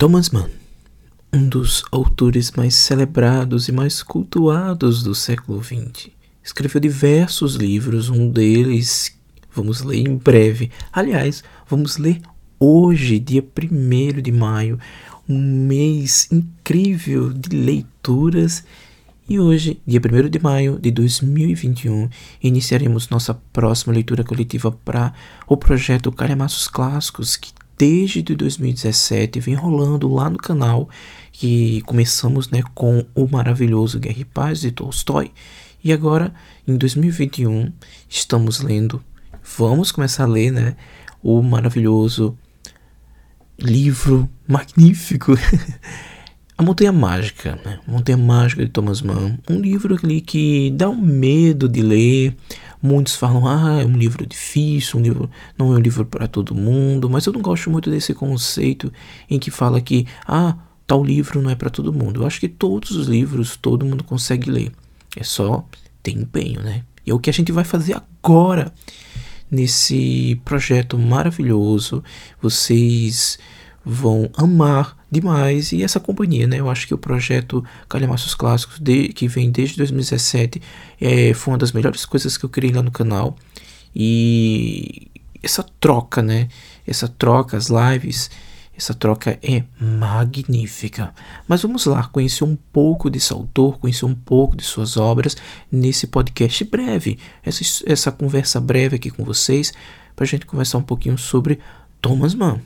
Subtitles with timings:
[0.00, 0.48] Thomas Mann,
[1.30, 6.08] um dos autores mais celebrados e mais cultuados do século XX,
[6.42, 9.14] escreveu diversos livros, um deles
[9.54, 10.70] vamos ler em breve.
[10.90, 12.18] Aliás, vamos ler
[12.58, 14.78] hoje, dia 1 de maio,
[15.28, 18.64] um mês incrível de leituras.
[19.28, 22.08] E hoje, dia 1 de maio de 2021,
[22.42, 25.12] iniciaremos nossa próxima leitura coletiva para
[25.46, 30.86] o projeto Calhamaços Clássicos, que desde 2017 vem rolando lá no canal
[31.32, 35.32] que começamos né, com o maravilhoso Guerra e Paz de Tolstói
[35.82, 36.30] e agora
[36.68, 37.72] em 2021
[38.06, 39.02] estamos lendo,
[39.56, 40.76] vamos começar a ler né,
[41.22, 42.36] o maravilhoso
[43.58, 45.32] livro magnífico
[46.60, 47.80] A Montanha Mágica, né?
[47.86, 52.36] Montanha Mágica de Thomas Mann, um livro ali que dá um medo de ler,
[52.82, 56.54] Muitos falam, ah, é um livro difícil, um livro não é um livro para todo
[56.54, 58.92] mundo, mas eu não gosto muito desse conceito
[59.28, 62.22] em que fala que, ah, tal livro não é para todo mundo.
[62.22, 64.72] Eu acho que todos os livros todo mundo consegue ler.
[65.16, 65.64] É só
[66.02, 66.82] ter empenho, né?
[67.06, 68.72] E é o que a gente vai fazer agora
[69.50, 72.02] nesse projeto maravilhoso.
[72.40, 73.38] Vocês
[73.84, 76.60] vão amar demais e essa companhia, né?
[76.60, 80.62] Eu acho que o projeto Calhamaços Clássicos, de, que vem desde 2017,
[81.00, 83.36] é, foi uma das melhores coisas que eu criei lá no canal.
[83.94, 85.08] E
[85.42, 86.48] essa troca, né?
[86.86, 88.30] Essa troca, as lives,
[88.76, 91.12] essa troca é magnífica.
[91.46, 95.36] Mas vamos lá, conhecer um pouco desse autor, conhecer um pouco de suas obras
[95.70, 97.18] nesse podcast breve.
[97.44, 99.72] Essa, essa conversa breve aqui com vocês,
[100.16, 101.58] para a gente conversar um pouquinho sobre
[102.00, 102.60] Thomas Mann.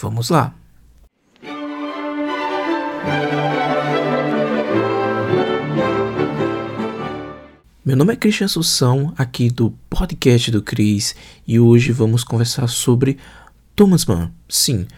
[0.00, 0.65] Vamos lá!
[7.84, 11.14] Meu nome é Christian Assunção, aqui do podcast do Cris,
[11.46, 13.16] e hoje vamos conversar sobre
[13.76, 14.32] Thomas Mann.
[14.48, 14.88] Sim,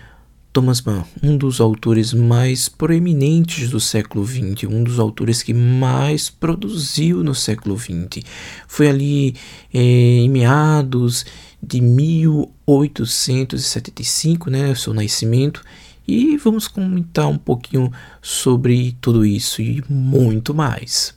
[0.53, 6.31] Thomas Mann, um dos autores mais proeminentes do século XX, um dos autores que mais
[6.31, 8.23] produziu no século XX.
[8.67, 9.35] Foi ali
[9.73, 11.27] é, em meados
[11.63, 15.63] de 1875, né, seu nascimento,
[16.09, 17.93] e vamos comentar um pouquinho
[18.23, 21.15] sobre tudo isso e muito mais.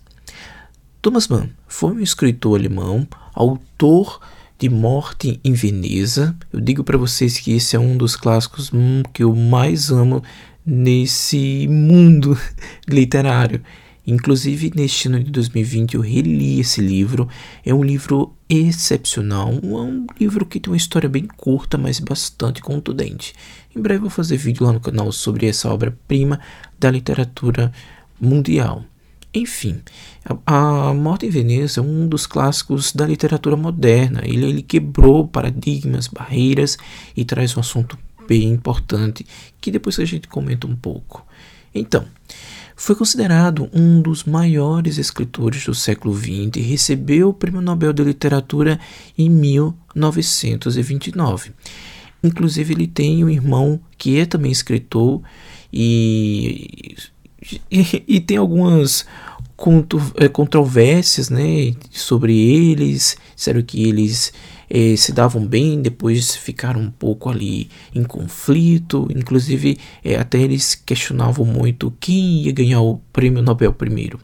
[1.02, 4.20] Thomas Mann foi um escritor alemão, autor
[4.60, 6.36] de Morte em Veneza.
[6.52, 8.70] Eu digo para vocês que esse é um dos clássicos
[9.14, 10.22] que eu mais amo
[10.66, 12.38] nesse mundo
[12.88, 13.62] literário.
[14.06, 17.30] Inclusive, neste ano de 2020, eu reli esse livro.
[17.66, 19.52] É um livro excepcional.
[19.52, 23.34] É um livro que tem uma história bem curta, mas bastante contundente.
[23.76, 26.40] Em breve, vou fazer vídeo lá no canal sobre essa obra-prima
[26.80, 27.72] da literatura
[28.20, 28.84] mundial.
[29.34, 29.82] Enfim,
[30.46, 34.22] a, Morte em Veneza é um dos clássicos da literatura moderna.
[34.26, 36.78] Ele, ele quebrou paradigmas, barreiras
[37.16, 37.98] e traz um assunto
[38.28, 39.26] bem importante
[39.62, 41.26] que depois a gente comenta um pouco.
[41.74, 42.06] Então,
[42.82, 48.04] foi considerado um dos maiores escritores do século XX e recebeu o Prêmio Nobel de
[48.04, 48.80] Literatura
[49.16, 51.52] em 1929.
[52.24, 55.22] Inclusive, ele tem um irmão que é também escritor
[55.72, 56.96] e,
[57.70, 59.06] e, e tem algumas
[60.16, 63.16] é, controvérsias né, sobre eles.
[63.36, 64.34] Disseram que eles
[64.74, 69.06] eh, se davam bem, depois ficaram um pouco ali em conflito.
[69.14, 74.18] Inclusive, eh, até eles questionavam muito quem ia ganhar o prêmio Nobel primeiro.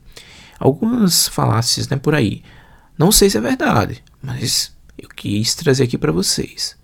[0.57, 2.41] Algumas falácias né, por aí.
[2.97, 6.77] Não sei se é verdade, mas eu quis trazer aqui para vocês.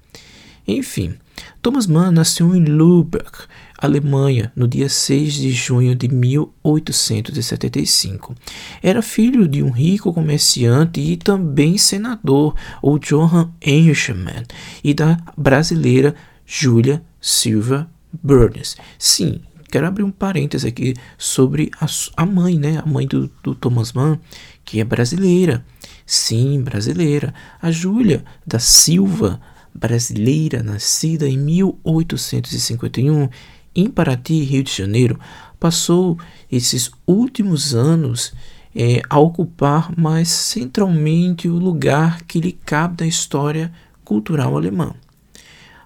[0.68, 1.16] Enfim,
[1.62, 3.48] Thomas Mann nasceu em Lübeck,
[3.84, 8.34] Alemanha, no dia 6 de junho de 1875.
[8.82, 14.46] Era filho de um rico comerciante e também senador, o Johann Engelmann,
[14.82, 18.78] e da brasileira Julia Silva Burns.
[18.98, 22.82] Sim, quero abrir um parêntese aqui sobre a, a mãe, né?
[22.82, 24.18] A mãe do, do Thomas Mann,
[24.64, 25.66] que é brasileira.
[26.06, 27.34] Sim, brasileira.
[27.62, 29.42] A Júlia da Silva,
[29.76, 33.28] brasileira, nascida em 1851
[33.76, 35.20] em Paraty, Rio de Janeiro,
[35.60, 36.18] passou
[36.52, 38.34] esses últimos anos
[38.76, 43.72] é, a ocupar mais centralmente o lugar que lhe cabe na história
[44.04, 44.94] cultural alemã.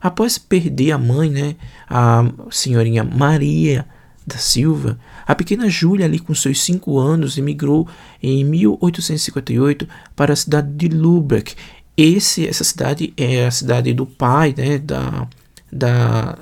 [0.02, 1.56] Após perder a mãe, né,
[1.90, 3.86] a senhorinha Maria
[4.26, 7.88] da Silva, a pequena Júlia, ali com seus cinco anos, emigrou
[8.22, 11.56] em 1858 para a cidade de Lübeck.
[11.96, 15.28] Esse, essa cidade é a cidade do pai né, da,
[15.72, 16.38] da,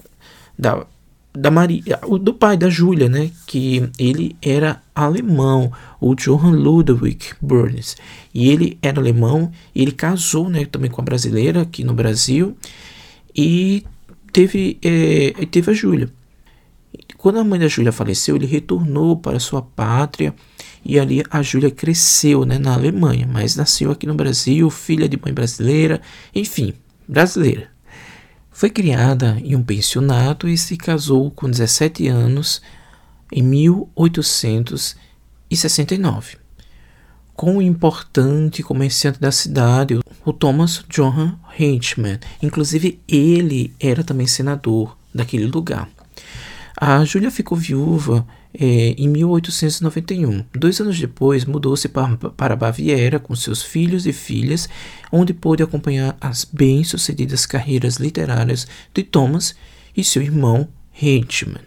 [0.57, 0.85] da
[1.35, 7.97] da Maria, do pai da Júlia, né, que ele era alemão, o Johann Ludwig Burns,
[8.33, 12.55] e ele era alemão, ele casou, né, também com a brasileira aqui no Brasil,
[13.35, 13.83] e
[14.31, 16.09] teve, é, teve a Júlia.
[17.17, 20.33] Quando a mãe da Júlia faleceu, ele retornou para sua pátria
[20.83, 25.19] e ali a Júlia cresceu né, na Alemanha, mas nasceu aqui no Brasil, filha de
[25.21, 25.99] mãe brasileira,
[26.33, 26.73] enfim,
[27.07, 27.74] brasileira.
[28.55, 32.61] Foi criada em um pensionato e se casou com 17 anos
[33.29, 36.37] em 1869
[37.35, 42.17] com o importante comerciante da cidade, o Thomas Johann Hitchman.
[42.41, 45.89] Inclusive, ele era também senador daquele lugar.
[46.79, 48.25] A Júlia ficou viúva
[48.59, 50.45] é, em 1891.
[50.53, 54.69] Dois anos depois, mudou-se para, para Baviera com seus filhos e filhas,
[55.11, 59.55] onde pôde acompanhar as bem-sucedidas carreiras literárias de Thomas
[59.95, 60.67] e seu irmão
[61.01, 61.61] Hitchman.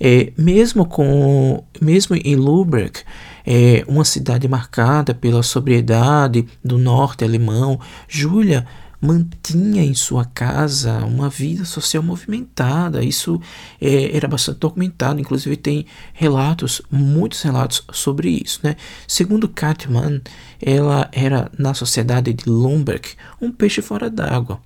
[0.00, 3.02] É, mesmo, com, mesmo em Lübeck,
[3.46, 8.66] é, uma cidade marcada pela sobriedade do norte alemão, Júlia
[9.02, 13.02] mantinha em sua casa uma vida social movimentada.
[13.02, 13.40] Isso
[13.80, 18.60] é, era bastante documentado, inclusive tem relatos, muitos relatos sobre isso.
[18.62, 18.76] Né?
[19.08, 20.22] Segundo Cartman,
[20.60, 23.08] ela era na sociedade de Lomberg
[23.40, 24.60] um peixe fora d'água.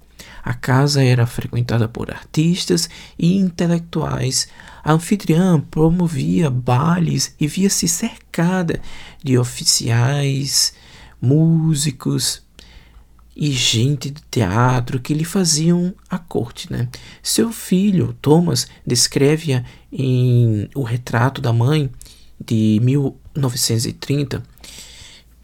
[0.44, 4.48] A casa era frequentada por artistas e intelectuais.
[4.84, 8.80] A anfitriã promovia bailes e via-se cercada
[9.24, 10.74] de oficiais,
[11.20, 12.45] músicos,
[13.36, 16.72] e gente de teatro que lhe faziam a corte.
[16.72, 16.88] Né?
[17.22, 19.62] Seu filho, Thomas, descreve-a
[19.92, 21.90] em O Retrato da Mãe,
[22.42, 24.42] de 1930,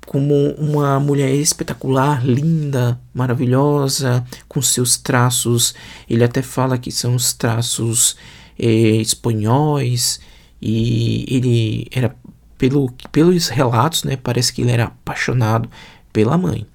[0.07, 5.75] como uma mulher espetacular, linda, maravilhosa, com seus traços.
[6.09, 8.17] Ele até fala que são os traços
[8.59, 10.21] é, espanhóis,
[10.61, 12.15] e ele era,
[12.57, 15.69] pelo, pelos relatos, né, parece que ele era apaixonado
[16.13, 16.67] pela mãe.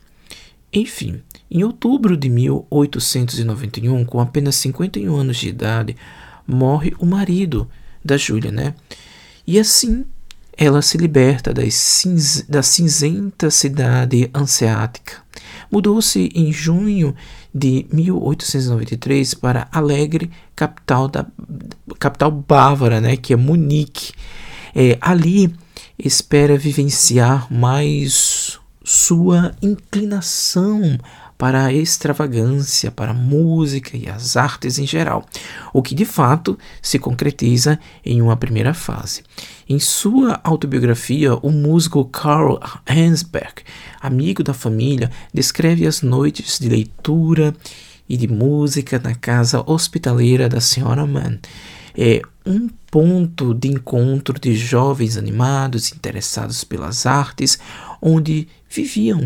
[0.71, 5.95] Enfim, em outubro de 1891, com apenas 51 anos de idade,
[6.45, 7.69] morre o marido
[8.03, 8.75] da Júlia, né?
[9.45, 10.05] E assim
[10.57, 15.13] ela se liberta cinz da cinzenta cidade anseática.
[15.71, 17.15] Mudou-se em junho
[17.53, 21.25] de 1893 para Alegre, capital da
[21.99, 24.13] capital bávara, né, que é Munique.
[24.75, 25.53] É, ali
[25.97, 28.36] espera vivenciar mais
[28.87, 30.97] sua inclinação
[31.37, 35.25] para a extravagância, para a música e as artes em geral,
[35.73, 39.23] o que de fato se concretiza em uma primeira fase.
[39.67, 42.57] Em sua autobiografia, o músico Karl
[42.87, 43.61] Hansberg,
[43.99, 47.53] amigo da família, descreve as noites de leitura
[48.07, 51.05] e de música na casa hospitaleira da Sra.
[51.05, 51.39] Mann.
[51.99, 57.59] É um ponto de encontro de jovens animados interessados pelas artes,
[58.01, 59.25] onde viviam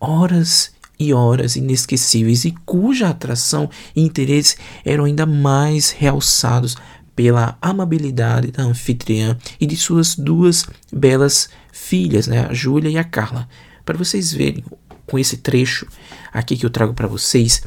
[0.00, 6.76] horas e horas inesquecíveis e cuja atração e interesse eram ainda mais realçados
[7.14, 13.04] pela amabilidade da anfitriã e de suas duas belas filhas, né, a Júlia e a
[13.04, 13.48] Carla.
[13.84, 14.64] Para vocês verem
[15.06, 15.86] com esse trecho
[16.32, 17.62] aqui que eu trago para vocês,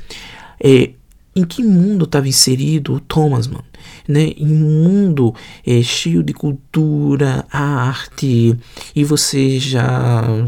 [0.60, 0.92] é,
[1.36, 3.66] em que mundo estava inserido o Thomas, mano?
[4.08, 4.34] Né?
[4.38, 5.34] Em um mundo
[5.66, 8.58] é, cheio de cultura, arte,
[8.96, 10.46] e você já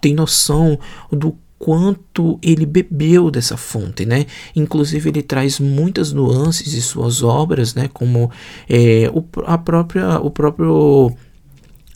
[0.00, 0.78] tem noção
[1.10, 4.26] do quanto ele bebeu dessa fonte, né?
[4.54, 7.88] Inclusive ele traz muitas nuances de suas obras, né?
[7.92, 8.30] Como
[8.68, 11.12] é, o, a própria, o próprio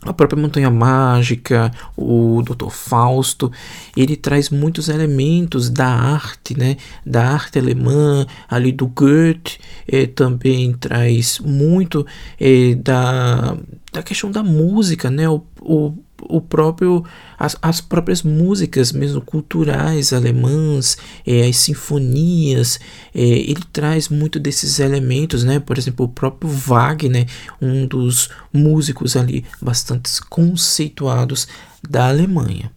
[0.03, 2.71] a própria Montanha Mágica, o Dr.
[2.71, 3.53] Fausto,
[3.95, 6.77] ele traz muitos elementos da arte, né?
[7.05, 12.07] Da arte alemã, ali do Goethe, eh, também traz muito
[12.41, 13.57] eh, da,
[13.93, 15.29] da questão da música, né?
[15.29, 17.05] O, o o próprio
[17.39, 20.97] as, as próprias músicas mesmo culturais alemãs
[21.27, 22.79] é, as sinfonias
[23.15, 25.59] é, ele traz muito desses elementos né?
[25.59, 27.27] Por exemplo o próprio Wagner
[27.61, 31.49] um dos músicos ali bastante conceituados
[31.89, 32.71] da Alemanha.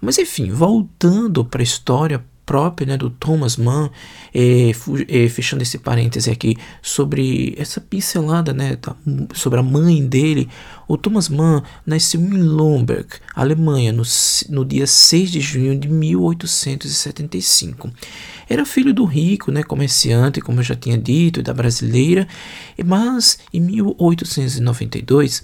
[0.00, 3.90] Mas enfim voltando para a história própria né, do Thomas Mann,
[4.32, 4.70] é,
[5.08, 8.94] é, fechando esse parêntese aqui sobre essa pincelada né, da,
[9.34, 10.48] sobre a mãe dele,
[10.88, 14.04] o Thomas Mann nasceu em Lomberg, Alemanha, no,
[14.48, 17.90] no dia 6 de junho de 1875.
[18.48, 22.28] Era filho do rico né, comerciante, como eu já tinha dito, da brasileira,
[22.84, 25.42] mas em 1892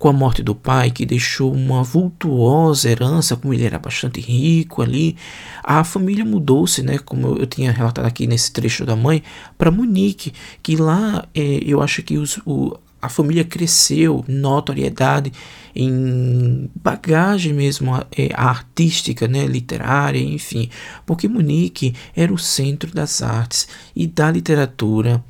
[0.00, 4.80] com a morte do pai, que deixou uma vultuosa herança, como ele era bastante rico
[4.80, 5.14] ali,
[5.62, 9.22] a família mudou-se, né, como eu tinha relatado aqui nesse trecho da mãe,
[9.58, 10.32] para Munique,
[10.62, 15.32] que lá é, eu acho que os, o, a família cresceu, notoriedade,
[15.74, 20.68] em bagagem mesmo é, artística, né, literária, enfim,
[21.06, 25.24] porque Munique era o centro das artes e da literatura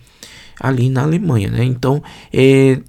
[0.59, 1.65] ali na Alemanha, né?
[1.65, 2.81] Então, é,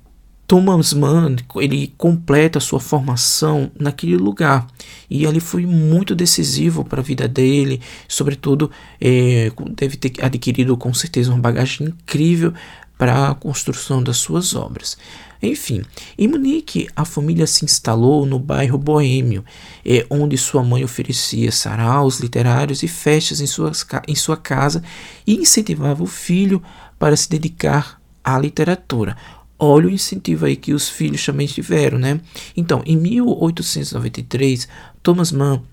[0.52, 4.68] Thomas Mann ele completa sua formação naquele lugar
[5.10, 8.70] e ali foi muito decisivo para a vida dele, sobretudo
[9.00, 12.54] é, deve ter adquirido com certeza uma bagagem incrível
[13.02, 14.96] para a construção das suas obras.
[15.42, 15.82] Enfim,
[16.20, 19.44] em Munique, a família se instalou no bairro boêmio,
[19.84, 24.84] é, onde sua mãe oferecia saraus literários e festas em, suas, em sua casa
[25.26, 26.62] e incentivava o filho
[27.00, 29.18] para se dedicar à literatura.
[29.58, 32.22] Olha o incentivo aí que os filhos também tiveram, né?
[32.56, 34.68] Então, em 1893,
[35.02, 35.64] Thomas Mann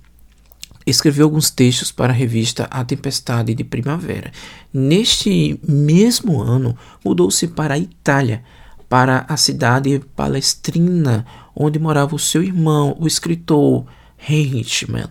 [0.90, 4.32] escreveu alguns textos para a revista A Tempestade de Primavera.
[4.72, 8.42] Neste mesmo ano, mudou-se para a Itália,
[8.88, 13.84] para a cidade palestrina, onde morava o seu irmão, o escritor
[14.28, 15.10] Heinrich Mann.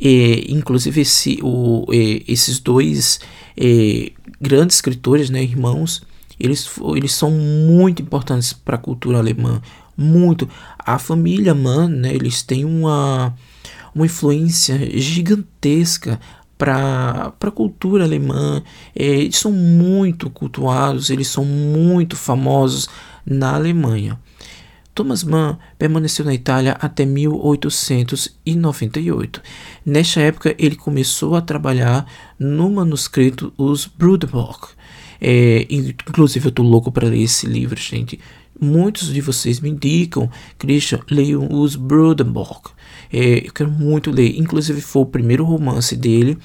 [0.00, 3.20] E, inclusive, esse, o, esses dois
[4.40, 6.02] grandes escritores, né, irmãos,
[6.38, 9.60] eles, eles são muito importantes para a cultura alemã,
[9.96, 10.48] muito.
[10.78, 13.34] A família Mann, né, eles têm uma,
[13.94, 16.18] uma influência gigantesca
[16.56, 18.62] para a cultura alemã.
[18.94, 22.88] É, eles são muito cultuados, eles são muito famosos
[23.24, 24.18] na Alemanha.
[24.94, 29.42] Thomas Mann permaneceu na Itália até 1898.
[29.86, 32.04] Nesta época, ele começou a trabalhar
[32.38, 34.74] no manuscrito Os Bruderbuch,
[35.20, 38.18] é, inclusive, eu tô louco para ler esse livro, gente.
[38.60, 42.70] Muitos de vocês me indicam, Christian, leiam os Brudenborg.
[43.12, 44.38] É, eu quero muito ler.
[44.38, 46.36] Inclusive, foi o primeiro romance dele.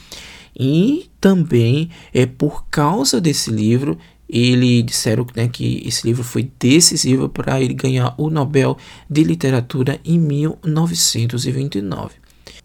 [0.58, 7.30] E também é por causa desse livro ele disseram né, que esse livro foi decisivo
[7.30, 8.78] para ele ganhar o Nobel
[9.10, 12.16] de Literatura em 1929.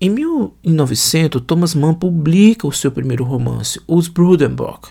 [0.01, 4.89] Em 1900, Thomas Mann publica o seu primeiro romance, Os Brudenborg,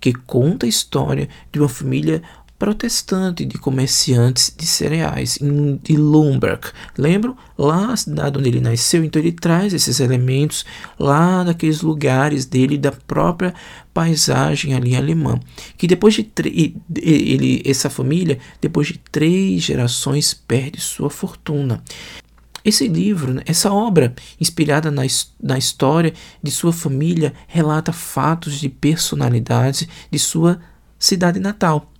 [0.00, 2.22] que conta a história de uma família
[2.62, 5.36] protestante de comerciantes de cereais
[5.82, 6.68] de Lumberg.
[6.96, 7.36] Lembram?
[7.58, 10.64] Lá a cidade onde ele nasceu, então ele traz esses elementos
[10.96, 13.52] lá daqueles lugares dele, da própria
[13.92, 15.40] paisagem ali alemã.
[15.76, 16.24] Que depois de
[16.94, 21.82] ele, essa família, depois de três gerações, perde sua fortuna.
[22.64, 25.02] Esse livro, né, essa obra, inspirada na,
[25.42, 30.60] na história de sua família, relata fatos de personalidade de sua
[30.96, 31.91] cidade natal.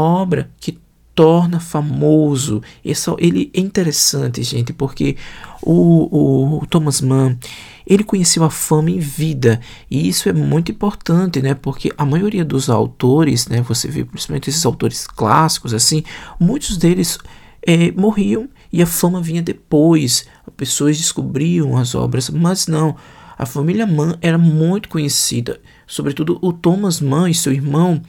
[0.00, 0.78] Obra que
[1.18, 2.62] torna famoso.
[2.84, 5.16] Esse, ele é interessante, gente, porque
[5.60, 7.36] o, o, Thomas Mann
[7.84, 11.54] ele conheceu a fama em vida e isso é muito importante, né?
[11.54, 13.62] Porque a maioria dos autores, né?
[13.62, 16.04] Você vê principalmente esses autores clássicos, assim,
[16.38, 17.18] muitos deles
[17.66, 20.24] é, morriam e a fama vinha depois.
[20.46, 22.94] As pessoas descobriam as obras, mas não.
[23.38, 28.02] A família Mann era muito conhecida, sobretudo o Thomas Mann e seu irmão,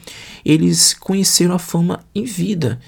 [0.44, 2.80] eles conheceram a fama em vida.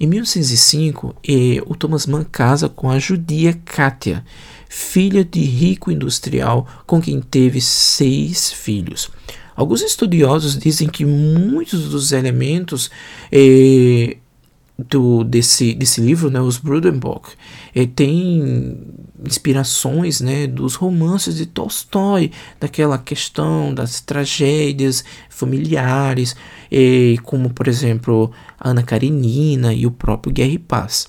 [0.00, 4.24] Em 1905, eh, o Thomas Mann casa com a judia Katia,
[4.70, 9.10] filha de rico industrial com quem teve seis filhos.
[9.54, 12.90] Alguns estudiosos dizem que muitos dos elementos
[13.30, 14.16] eh,
[14.78, 17.32] do, desse, desse livro, né, os Brudenbock,
[17.94, 18.78] tem
[19.24, 22.30] inspirações né, dos romances de Tolstói,
[22.60, 26.36] daquela questão das tragédias familiares,
[26.70, 28.30] é, como por exemplo
[28.60, 31.08] Ana Karenina e o próprio Guerra e Paz.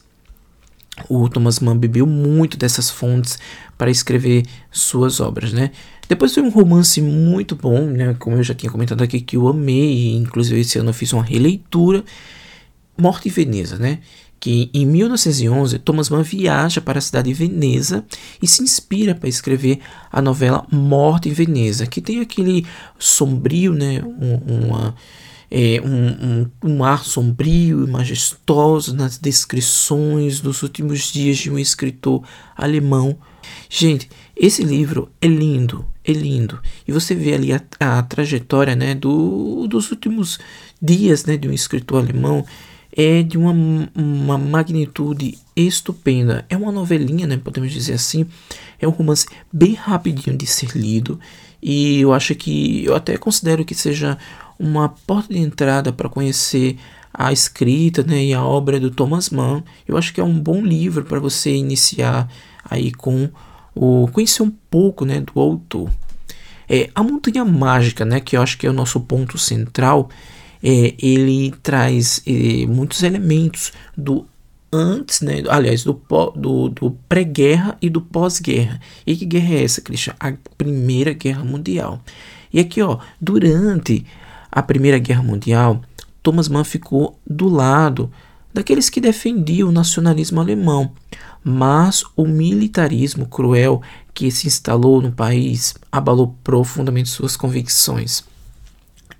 [1.10, 3.38] O Thomas Mann bebeu muito dessas fontes
[3.78, 5.72] para escrever suas obras, né?
[6.10, 8.16] Depois foi um romance muito bom, né?
[8.18, 11.24] Como eu já tinha comentado aqui, que eu amei, inclusive esse ano eu fiz uma
[11.24, 12.04] releitura
[12.98, 14.00] Morte em Veneza, né?
[14.39, 18.06] Que em 1911 Thomas Mann viaja para a cidade de Veneza
[18.41, 19.79] e se inspira para escrever
[20.12, 22.65] a novela Morte em Veneza, que tem aquele
[23.00, 24.01] sombrio, né?
[24.03, 24.96] Um, uma,
[25.50, 26.08] é, um,
[26.63, 32.24] um, um, ar sombrio e majestoso nas descrições dos últimos dias de um escritor
[32.56, 33.17] alemão.
[33.70, 36.60] Gente, esse livro é lindo, é lindo.
[36.88, 40.38] E você vê ali a, a trajetória né, do, dos últimos
[40.82, 42.46] dias né, de um escritor alemão
[42.98, 43.54] é de uma,
[43.96, 46.44] uma magnitude estupenda.
[46.50, 48.25] É uma novelinha, né, podemos dizer assim.
[48.82, 51.20] É um romance bem rapidinho de ser lido
[51.62, 54.18] e eu acho que eu até considero que seja
[54.58, 56.77] uma porta de entrada para conhecer
[57.13, 59.63] a escrita né, e a obra do Thomas Mann.
[59.88, 62.27] Eu acho que é um bom livro para você iniciar
[62.68, 63.30] aí com
[63.75, 65.92] o conhecer um pouco né, do autor.
[66.68, 70.10] É, a Montanha Mágica, né, que eu acho que é o nosso ponto central,
[70.64, 74.26] é, ele traz é, muitos elementos do
[74.72, 76.00] antes, né, aliás, do,
[76.36, 78.80] do, do pré-guerra e do pós-guerra.
[79.06, 80.14] E que guerra é essa, Christian?
[80.20, 82.02] A Primeira Guerra Mundial.
[82.54, 84.06] E aqui, ó, durante
[84.52, 85.82] a Primeira Guerra Mundial,
[86.22, 88.12] Thomas Mann ficou do lado
[88.54, 90.92] daqueles que defendiam o nacionalismo alemão,
[91.44, 93.82] mas o militarismo cruel
[94.14, 98.24] que se instalou no país abalou profundamente suas convicções.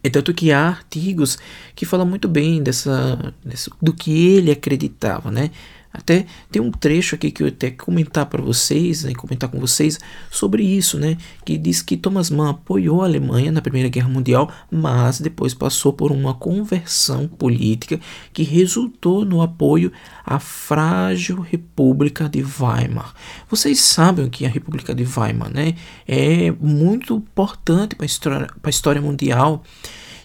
[0.08, 1.38] É tanto que há artigos
[1.76, 5.52] que falam muito bem dessa, dessa do que ele acreditava, né?
[5.92, 10.00] Até tem um trecho aqui que eu até comentar para vocês, né, comentar com vocês
[10.30, 14.52] sobre isso, né, que diz que Thomas Mann apoiou a Alemanha na Primeira Guerra Mundial,
[14.70, 18.00] mas depois passou por uma conversão política
[18.32, 19.92] que resultou no apoio
[20.24, 23.14] à frágil República de Weimar.
[23.50, 25.74] Vocês sabem que a República de Weimar, né,
[26.08, 29.64] é muito importante para a história, história mundial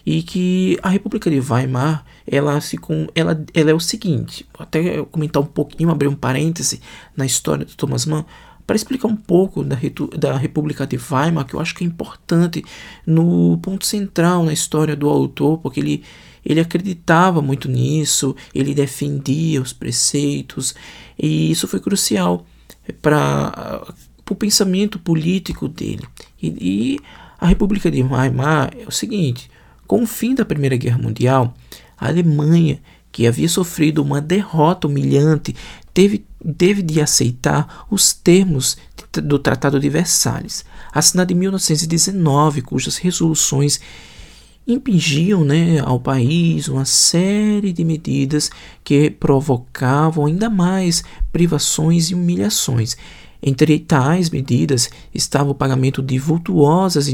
[0.05, 5.03] e que a República de Weimar ela se com ela, ela é o seguinte até
[5.03, 6.81] comentar um pouquinho abrir um parêntese
[7.15, 8.25] na história do Thomas Mann
[8.65, 9.77] para explicar um pouco da,
[10.17, 12.63] da República de Weimar que eu acho que é importante
[13.05, 16.03] no ponto central na história do autor porque ele
[16.45, 20.75] ele acreditava muito nisso ele defendia os preceitos
[21.17, 22.45] e isso foi crucial
[23.01, 23.81] para
[24.29, 26.03] o pensamento político dele.
[26.41, 26.99] E, e
[27.39, 29.49] a República de Weimar é o seguinte
[29.87, 31.53] com o fim da Primeira Guerra Mundial,
[31.97, 35.55] a Alemanha, que havia sofrido uma derrota humilhante,
[35.93, 36.25] teve,
[36.57, 38.77] teve de aceitar os termos
[39.23, 43.79] do Tratado de Versalhes, assinado em 1919, cujas resoluções
[44.65, 48.49] impingiam né, ao país uma série de medidas
[48.83, 52.95] que provocavam ainda mais privações e humilhações
[53.43, 57.09] entre tais medidas estava o pagamento de vultuosas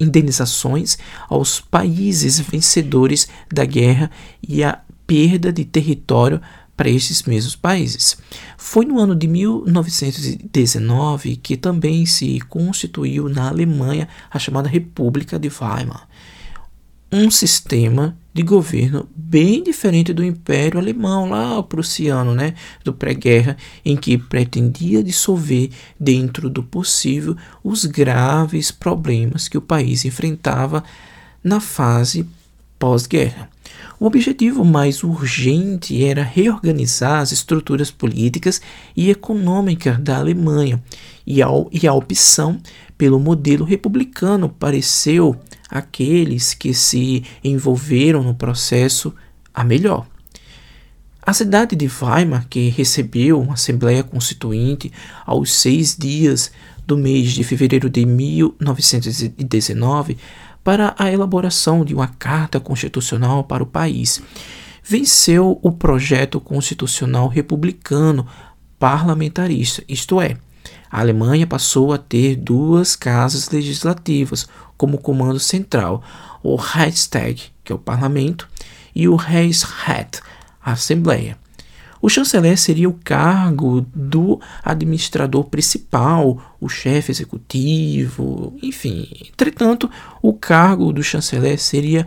[0.00, 4.10] indenizações aos países vencedores da guerra
[4.46, 6.42] e a perda de território
[6.76, 8.18] para estes mesmos países.
[8.56, 15.48] Foi no ano de 1919 que também se constituiu na Alemanha a chamada República de
[15.48, 16.07] Weimar,
[17.10, 23.56] um sistema de governo bem diferente do Império Alemão, lá o prussiano, né, do pré-guerra,
[23.84, 30.84] em que pretendia dissolver dentro do possível os graves problemas que o país enfrentava
[31.42, 32.26] na fase
[32.78, 33.50] pós-guerra.
[34.00, 38.60] O objetivo mais urgente era reorganizar as estruturas políticas
[38.96, 40.82] e econômicas da Alemanha,
[41.26, 42.60] e a, e a opção
[42.96, 45.36] pelo modelo republicano pareceu
[45.68, 49.12] aqueles que se envolveram no processo
[49.52, 50.06] a melhor.
[51.20, 54.90] A cidade de Weimar, que recebeu uma Assembleia Constituinte
[55.26, 56.50] aos seis dias
[56.86, 60.16] do mês de fevereiro de 1919
[60.62, 64.22] para a elaboração de uma carta constitucional para o país,
[64.82, 68.26] venceu o projeto constitucional republicano
[68.78, 70.36] parlamentarista, isto é,
[70.90, 76.02] a Alemanha passou a ter duas casas legislativas como comando central,
[76.42, 78.48] o Reichstag, que é o parlamento,
[78.94, 80.20] e o Reichsrat,
[80.62, 81.36] a Assembleia.
[82.00, 89.08] O chanceler seria o cargo do administrador principal, o chefe executivo, enfim.
[89.28, 89.90] Entretanto,
[90.22, 92.06] o cargo do chanceler seria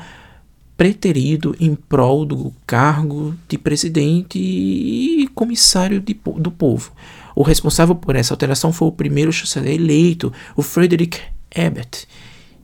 [0.77, 6.91] preterido em prol do cargo de presidente e comissário de, do povo.
[7.35, 11.21] O responsável por essa alteração foi o primeiro chanceler eleito, o Friedrich
[11.53, 12.07] Ebert.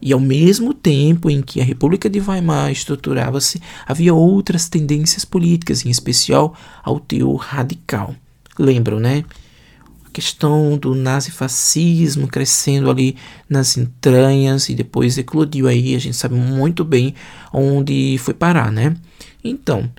[0.02, 5.86] E ao mesmo tempo em que a República de Weimar estruturava-se, havia outras tendências políticas,
[5.86, 8.16] em especial ao teor radical.
[8.60, 9.24] Lembram, né?
[10.06, 13.16] A questão do nazifascismo crescendo ali
[13.50, 17.14] nas entranhas e depois eclodiu aí, a gente sabe muito bem
[17.52, 18.96] onde foi parar, né?
[19.44, 19.90] Então,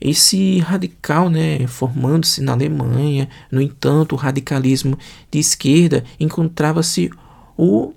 [0.00, 4.98] esse radical, né, formando-se na Alemanha, no entanto, o radicalismo
[5.30, 7.10] de esquerda encontrava-se
[7.56, 7.94] o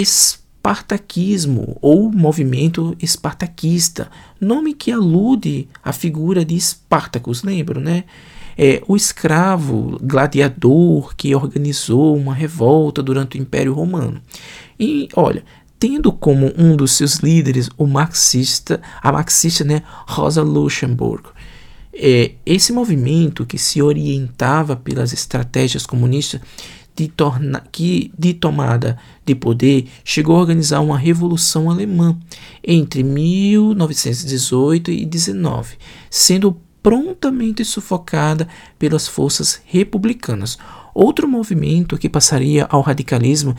[0.00, 8.04] espartaquismo ou movimento espartaquista, nome que alude à figura de Espartacus, lembram, né?
[8.56, 14.20] É, o escravo gladiador que organizou uma revolta durante o Império Romano.
[14.78, 15.42] E olha,
[15.78, 21.24] tendo como um dos seus líderes o marxista, a marxista né, Rosa Luxemburg.
[21.94, 26.40] É, esse movimento que se orientava pelas estratégias comunistas
[26.94, 32.16] de, torna, que, de tomada de poder chegou a organizar uma revolução alemã
[32.62, 35.76] entre 1918 e 19,
[36.10, 40.58] sendo prontamente sufocada pelas forças republicanas.
[40.94, 43.56] Outro movimento que passaria ao radicalismo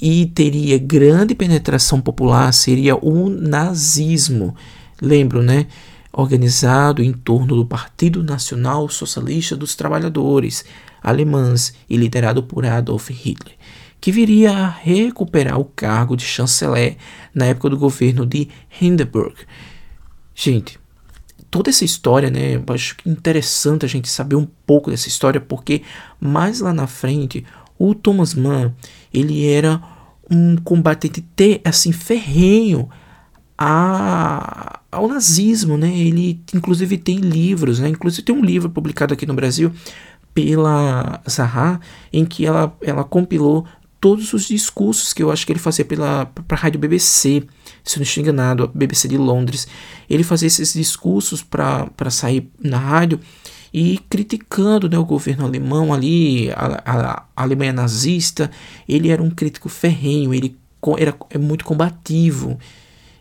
[0.00, 4.54] e teria grande penetração popular seria o nazismo.
[5.00, 5.66] Lembro, né?
[6.12, 10.64] Organizado em torno do Partido Nacional Socialista dos Trabalhadores
[11.06, 13.54] alemães e liderado por Adolf Hitler,
[14.00, 16.96] que viria a recuperar o cargo de chanceler
[17.34, 18.48] na época do governo de
[18.80, 19.36] Hindenburg
[20.38, 20.78] Gente,
[21.50, 22.62] toda essa história, né?
[22.68, 25.80] Acho interessante a gente saber um pouco dessa história, porque
[26.20, 27.42] mais lá na frente,
[27.78, 28.74] o Thomas Mann,
[29.12, 29.82] ele era
[30.30, 31.24] um combatente
[31.64, 32.90] assim ferrenho
[33.56, 35.88] a, ao nazismo, né?
[35.88, 37.88] Ele inclusive tem livros, né?
[37.88, 39.72] Inclusive tem um livro publicado aqui no Brasil
[40.36, 41.80] pela Zaha,
[42.12, 43.64] em que ela, ela compilou
[43.98, 47.42] todos os discursos que eu acho que ele fazia pela para a rádio BBC,
[47.82, 49.66] se não estou enganado, a BBC de Londres.
[50.10, 53.18] Ele fazia esses discursos para sair na rádio
[53.72, 58.50] e criticando né, o governo alemão ali, a, a, a, Alemanha nazista.
[58.86, 60.54] Ele era um crítico ferrenho, ele
[60.98, 62.58] era é muito combativo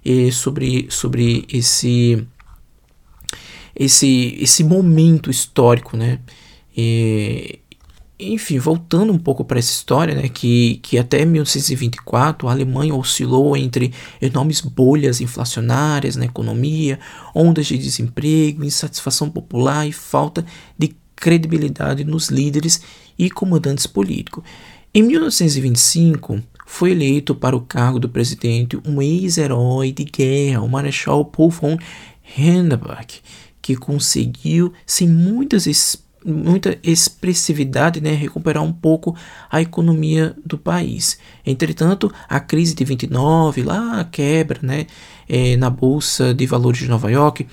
[0.03, 2.27] eh, sobre, sobre esse,
[3.73, 6.19] esse, esse momento histórico, né?
[6.75, 7.59] E,
[8.19, 13.55] enfim, voltando um pouco para essa história, né, que, que até 1924 a Alemanha oscilou
[13.55, 16.99] entre enormes bolhas inflacionárias na economia,
[17.33, 20.45] ondas de desemprego, insatisfação popular e falta
[20.77, 22.81] de credibilidade nos líderes
[23.17, 24.43] e comandantes políticos.
[24.93, 31.25] Em 1925, foi eleito para o cargo do presidente um ex-herói de guerra, o Marechal
[31.25, 31.77] Paul von
[32.37, 33.07] Hindenburg,
[33.61, 35.67] que conseguiu, sem muitas
[36.25, 39.15] muita expressividade, né, recuperar um pouco
[39.49, 41.19] a economia do país.
[41.45, 44.87] Entretanto, a crise de 29, lá a quebra né,
[45.29, 47.45] é, na Bolsa de Valores de Nova York,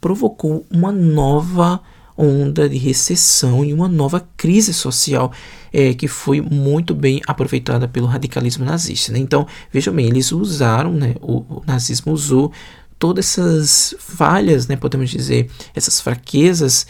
[0.00, 1.80] provocou uma nova
[2.16, 5.32] onda de recessão e uma nova crise social
[5.72, 9.12] é, que foi muito bem aproveitada pelo radicalismo nazista.
[9.12, 9.18] Né?
[9.18, 12.52] Então, vejam bem, eles usaram, né, o, o nazismo usou
[12.98, 16.86] todas essas falhas, né, podemos dizer, essas fraquezas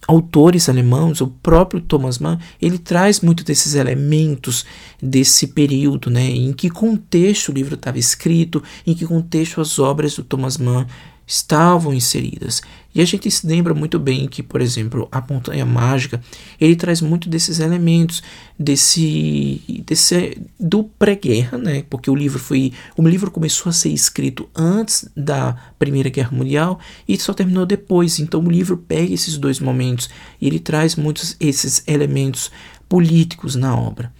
[0.06, 4.64] autores alemães, o próprio Thomas Mann, ele traz muito desses elementos
[5.00, 10.14] desse período, né, em que contexto o livro estava escrito, em que contexto as obras
[10.14, 10.86] do Thomas Mann
[11.26, 12.62] estavam inseridas.
[12.94, 16.20] E a gente se lembra muito bem que, por exemplo, a Montanha Mágica,
[16.60, 18.22] ele traz muito desses elementos
[18.58, 21.84] desse, desse do pré-guerra, né?
[21.88, 26.78] Porque o livro foi, o livro começou a ser escrito antes da Primeira Guerra Mundial
[27.08, 28.18] e só terminou depois.
[28.18, 32.50] Então o livro pega esses dois momentos e ele traz muitos esses elementos
[32.88, 34.12] políticos na obra.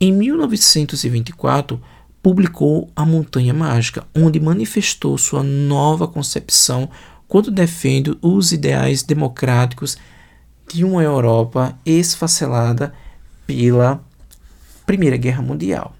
[0.00, 1.80] Em 1924,
[2.26, 6.90] publicou A Montanha Mágica, onde manifestou sua nova concepção
[7.28, 9.96] quando defende os ideais democráticos
[10.66, 12.92] de uma Europa esfacelada
[13.46, 14.04] pela
[14.84, 15.95] Primeira Guerra Mundial.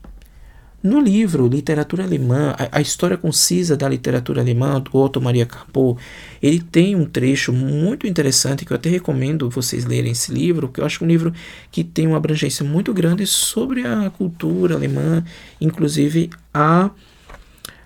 [0.82, 5.98] No livro Literatura Alemã, a, a, história concisa da literatura alemã, do Otto Maria Carpo,
[6.40, 10.80] ele tem um trecho muito interessante que eu até recomendo vocês lerem esse livro, que
[10.80, 11.32] eu acho um livro
[11.72, 15.24] que tem uma abrangência muito grande sobre a cultura alemã,
[15.60, 16.90] inclusive a,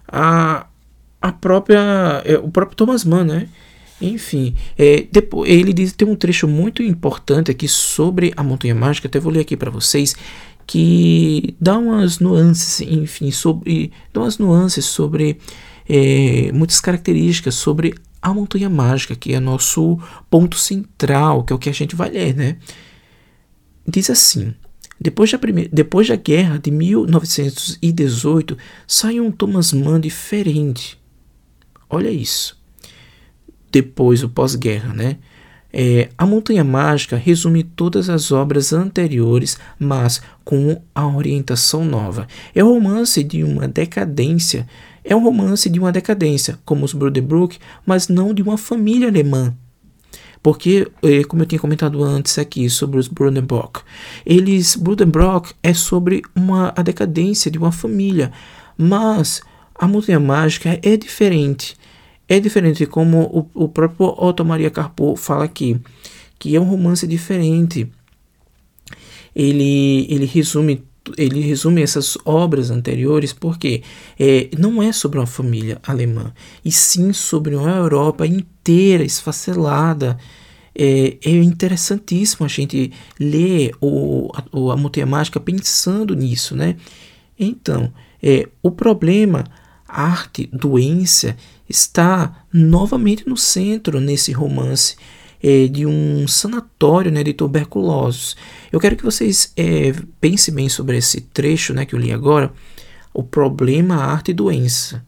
[0.07, 0.67] a,
[1.23, 3.49] a própria, é, o próprio Thomas Mann, né?
[4.01, 9.07] Enfim, é, depois, ele diz tem um trecho muito importante aqui sobre a Montanha Mágica,
[9.07, 10.17] até vou ler aqui para vocês,
[10.71, 15.41] que dá umas nuances, enfim, sobre dá umas nuances sobre
[15.89, 19.99] é, muitas características sobre a montanha mágica, que é nosso
[20.31, 22.57] ponto central, que é o que a gente vai ler, né?
[23.85, 24.55] Diz assim:
[25.01, 28.57] depois da, primeira, depois da guerra de 1918,
[28.87, 30.97] saiu um Thomas Mann diferente.
[31.89, 32.57] Olha isso.
[33.73, 35.19] Depois, o pós-guerra, né?
[35.73, 42.27] É, a Montanha Mágica resume todas as obras anteriores, mas com a orientação nova.
[42.55, 44.67] É um romance de uma decadência.
[45.05, 49.55] É um romance de uma decadência, como os Broderbrook, mas não de uma família alemã.
[50.43, 53.81] Porque, eh, como eu tinha comentado antes aqui sobre os Brudenbrock,
[54.25, 58.33] eles, Brudenbrock é sobre uma, a decadência de uma família,
[58.77, 59.43] mas
[59.75, 61.77] a Montanha Mágica é diferente.
[62.31, 65.81] É diferente, como o, o próprio Otto Maria Carpo fala aqui,
[66.39, 67.91] que é um romance diferente.
[69.35, 70.85] Ele, ele resume
[71.19, 73.83] ele resume essas obras anteriores porque
[74.17, 76.33] é, não é sobre uma família alemã,
[76.65, 80.17] e sim sobre uma Europa inteira esfacelada.
[80.73, 86.77] É, é interessantíssimo a gente ler o, a, a Montanha Mágica pensando nisso, né?
[87.37, 89.45] Então, é, o problema,
[89.89, 91.37] arte, doença,
[91.71, 94.97] está novamente no centro nesse romance
[95.43, 98.37] é, de um sanatório né, de tuberculosos.
[98.71, 102.53] Eu quero que vocês é, pensem bem sobre esse trecho né, que eu li agora,
[103.15, 105.05] o problema, arte e doença.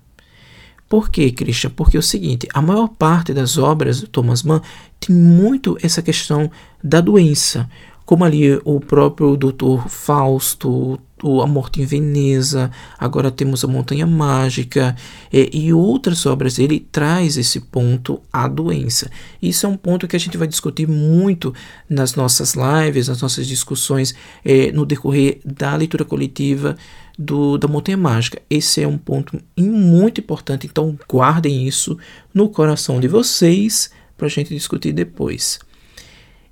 [0.88, 1.70] Por quê, Christian?
[1.70, 4.60] Porque é o seguinte, a maior parte das obras do Thomas Mann
[5.00, 6.50] tem muito essa questão
[6.82, 7.68] da doença,
[8.04, 9.88] como ali o próprio Dr.
[9.88, 14.96] Fausto, o A Morte em Veneza, agora temos A Montanha Mágica
[15.32, 16.58] é, e outras obras.
[16.58, 19.10] Ele traz esse ponto à doença.
[19.40, 21.54] Isso é um ponto que a gente vai discutir muito
[21.88, 26.76] nas nossas lives, nas nossas discussões é, no decorrer da leitura coletiva
[27.18, 28.40] do, da Montanha Mágica.
[28.50, 31.96] Esse é um ponto muito importante, então guardem isso
[32.34, 35.58] no coração de vocês para a gente discutir depois.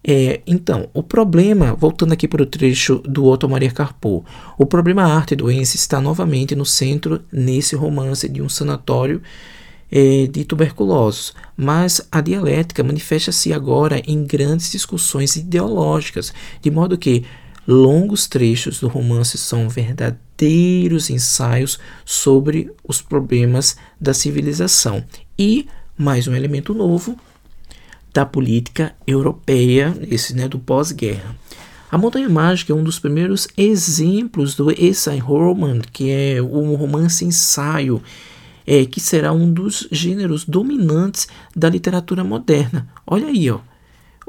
[0.02, 4.24] É, então, o problema, voltando aqui para o trecho do Otto Maria Carpo,
[4.56, 9.20] o problema arte e doença está novamente no centro nesse romance de um sanatório
[9.90, 16.32] é, de tuberculosos, mas a dialética manifesta-se agora em grandes discussões ideológicas,
[16.62, 17.24] de modo que
[17.66, 25.04] longos trechos do romance são verdadeiros ensaios sobre os problemas da civilização.
[25.38, 27.18] E, mais um elemento novo,
[28.12, 31.36] da política europeia, esse né, do pós-guerra.
[31.90, 38.00] A Montanha Mágica é um dos primeiros exemplos do Essay-Roman, que é um romance ensaio,
[38.66, 42.86] é, que será um dos gêneros dominantes da literatura moderna.
[43.04, 43.58] Olha aí, ó,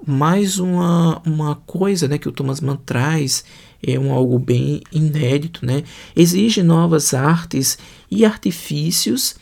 [0.05, 3.43] mais uma, uma coisa né, que o Thomas Mann traz,
[3.85, 5.83] é um algo bem inédito, né?
[6.15, 7.77] exige novas artes
[8.09, 9.35] e artifícios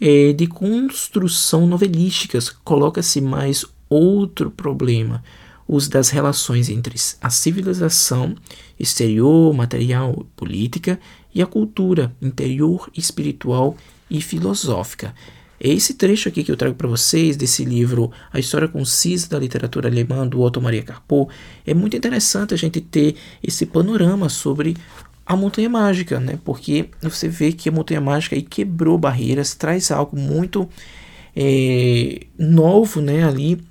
[0.00, 5.22] é, de construção novelísticas, coloca-se mais outro problema,
[5.68, 8.34] os das relações entre a civilização
[8.78, 10.98] exterior, material, política
[11.34, 13.76] e a cultura interior, espiritual
[14.10, 15.14] e filosófica.
[15.60, 19.90] Esse trecho aqui que eu trago para vocês desse livro A História Concisa da Literatura
[19.90, 21.28] Alemã do Otto Maria Carpo
[21.66, 24.74] é muito interessante a gente ter esse panorama sobre
[25.30, 26.36] a montanha mágica, né?
[26.44, 30.68] Porque você vê que a montanha mágica aí quebrou barreiras, traz algo muito
[31.36, 33.22] é, novo, né?
[33.22, 33.62] Ali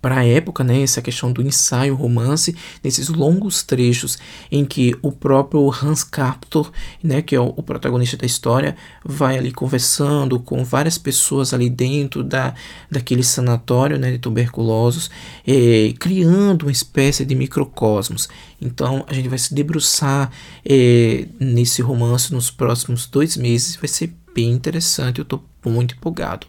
[0.00, 4.18] para a época, né, essa questão do ensaio romance, nesses longos trechos
[4.50, 6.70] em que o próprio Hans Captor,
[7.02, 12.22] né, que é o, protagonista da história, vai ali conversando com várias pessoas ali dentro
[12.22, 12.54] da,
[12.90, 15.10] daquele sanatório né, de tuberculosos,
[15.46, 18.28] é, criando uma espécie de microcosmos.
[18.60, 20.30] Então a gente vai se debruçar
[20.64, 26.46] é, nesse romance nos próximos dois meses, vai ser bem interessante, eu estou muito empolgado.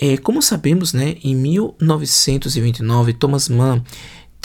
[0.00, 3.82] É, como sabemos, né, em 1929, Thomas Mann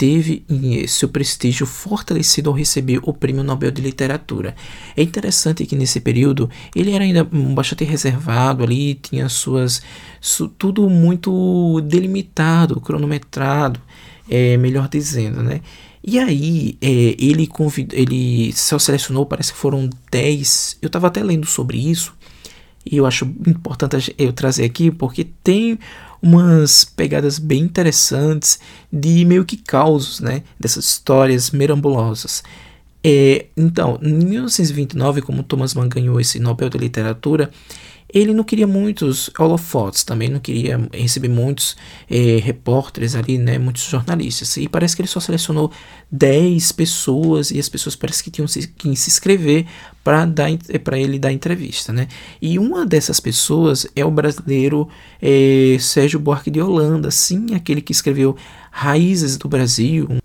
[0.00, 0.46] teve
[0.88, 4.54] seu prestígio fortalecido ao receber o Prêmio Nobel de Literatura.
[4.96, 9.82] É interessante que nesse período ele era ainda bastante reservado ali, tinha suas
[10.18, 13.78] su, tudo muito delimitado, cronometrado,
[14.30, 15.60] é, melhor dizendo, né?
[16.02, 21.44] E aí é, ele convidou, ele selecionou, parece que foram 10, eu estava até lendo
[21.44, 22.14] sobre isso,
[22.84, 25.78] e eu acho importante eu trazer aqui porque tem
[26.22, 28.58] umas pegadas bem interessantes
[28.92, 30.42] de meio que causos, né?
[30.58, 32.42] Dessas histórias merambulosas.
[33.02, 37.50] É, então, em 1929, como Thomas Mann ganhou esse Nobel de Literatura,
[38.12, 41.76] ele não queria muitos holofotes, também não queria receber muitos
[42.10, 44.56] é, repórteres ali, né, muitos jornalistas.
[44.56, 45.70] E parece que ele só selecionou
[46.10, 49.66] 10 pessoas e as pessoas parece que tinham que se inscrever
[50.02, 50.50] para dar
[50.82, 52.08] para ele dar entrevista, né?
[52.40, 54.88] E uma dessas pessoas é o brasileiro
[55.20, 58.36] é, Sérgio Buarque de Holanda, sim, aquele que escreveu
[58.70, 60.18] Raízes do Brasil, um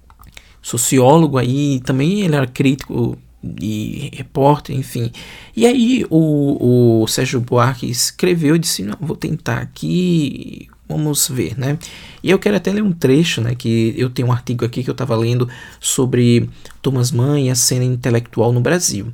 [0.62, 3.17] sociólogo aí, também ele era crítico
[3.62, 5.12] e repórter, enfim.
[5.55, 11.58] E aí o, o Sérgio Buarque escreveu e disse, não, vou tentar aqui, vamos ver,
[11.58, 11.77] né?
[12.23, 14.89] E eu quero até ler um trecho, né, que eu tenho um artigo aqui que
[14.89, 15.47] eu estava lendo
[15.79, 16.49] sobre
[16.81, 19.12] Thomas Mann e a cena intelectual no Brasil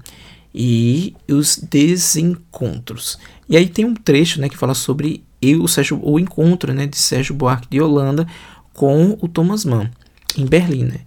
[0.53, 3.17] e os desencontros.
[3.47, 6.85] E aí tem um trecho, né, que fala sobre e o, Sérgio, o encontro né,
[6.85, 8.27] de Sérgio Buarque de Holanda
[8.73, 9.89] com o Thomas Mann
[10.39, 10.85] em Berlim.
[10.85, 10.99] Né?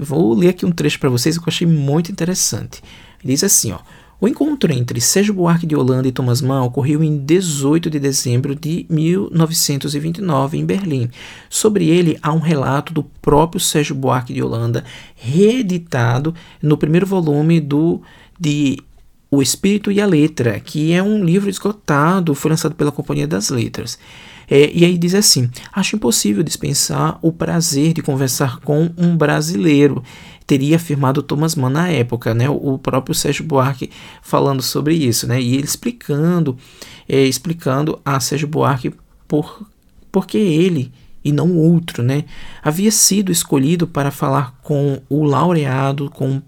[0.00, 2.82] Vou ler aqui um trecho para vocês que eu achei muito interessante.
[3.22, 3.78] Ele diz assim, ó.
[4.20, 8.52] O encontro entre Sérgio Buarque de Holanda e Thomas Mann ocorreu em 18 de dezembro
[8.52, 11.08] de 1929 em Berlim.
[11.48, 17.60] Sobre ele há um relato do próprio Sérgio Buarque de Holanda, reeditado no primeiro volume
[17.60, 18.02] do
[18.40, 18.82] de
[19.30, 23.50] O Espírito e a Letra, que é um livro esgotado, foi lançado pela Companhia das
[23.50, 24.00] Letras.
[24.50, 30.02] É, e aí diz assim: Acho impossível dispensar o prazer de conversar com um brasileiro.
[30.46, 32.48] Teria afirmado Thomas Mann na época, né?
[32.48, 33.90] O próprio Sérgio Buarque
[34.22, 35.40] falando sobre isso, né?
[35.40, 36.56] E ele explicando,
[37.06, 38.94] é, explicando a Sérgio Buarque
[39.26, 39.66] por
[40.10, 40.90] porque ele
[41.22, 42.24] e não outro, né?
[42.62, 46.40] Havia sido escolhido para falar com o laureado, com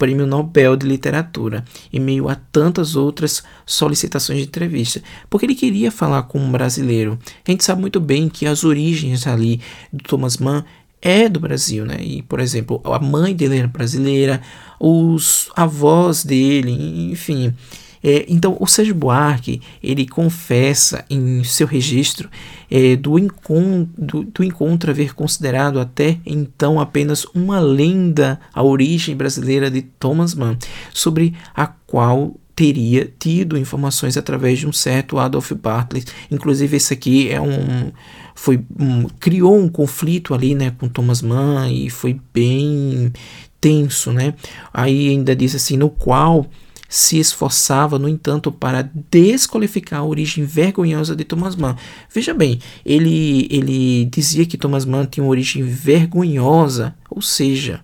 [0.00, 5.92] Prêmio Nobel de Literatura, em meio a tantas outras solicitações de entrevista, porque ele queria
[5.92, 7.18] falar com um brasileiro.
[7.46, 9.60] A gente sabe muito bem que as origens ali
[9.92, 10.64] do Thomas Mann
[11.02, 11.98] é do Brasil, né?
[12.00, 14.40] E, por exemplo, a mãe dele era brasileira,
[14.78, 17.54] os avós dele, enfim,
[18.02, 22.30] é, então, o Sérgio Buarque, ele confessa em seu registro
[22.70, 29.16] é, do, encontro, do, do encontro haver considerado até então apenas uma lenda a origem
[29.16, 30.56] brasileira de Thomas Mann,
[30.92, 36.12] sobre a qual teria tido informações através de um certo Adolf Bartlett.
[36.30, 37.90] Inclusive, esse aqui é um
[38.34, 43.12] foi um, criou um conflito ali, né, com Thomas Mann e foi bem
[43.60, 44.34] tenso, né?
[44.72, 46.46] Aí ainda diz assim, no qual
[46.90, 51.76] se esforçava, no entanto, para desqualificar a origem vergonhosa de Thomas Mann.
[52.12, 57.80] Veja bem, ele, ele dizia que Thomas Mann tinha uma origem vergonhosa, ou seja,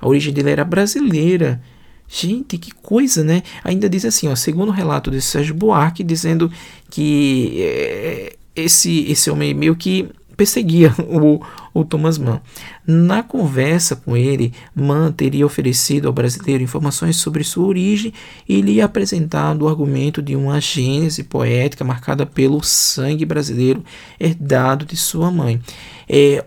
[0.00, 1.60] a origem dele era brasileira.
[2.06, 3.42] Gente, que coisa, né?
[3.64, 6.48] Ainda diz assim, ó, segundo o relato de Sérgio Buarque, dizendo
[6.88, 11.40] que é, esse, esse homem meio que perseguia o,
[11.72, 12.40] o Thomas Mann.
[12.86, 18.12] Na conversa com ele, Mann teria oferecido ao brasileiro informações sobre sua origem
[18.48, 23.84] e lhe apresentado o argumento de uma gênese poética marcada pelo sangue brasileiro
[24.18, 25.60] herdado de sua mãe.
[26.08, 26.44] É,